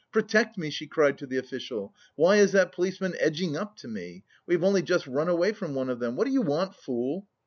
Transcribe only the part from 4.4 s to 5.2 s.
We have only just